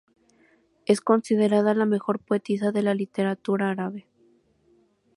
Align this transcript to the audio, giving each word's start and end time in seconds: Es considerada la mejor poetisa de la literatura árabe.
Es 0.87 0.99
considerada 0.99 1.75
la 1.75 1.85
mejor 1.85 2.17
poetisa 2.17 2.71
de 2.71 2.81
la 2.81 2.95
literatura 2.95 3.69
árabe. 3.69 4.07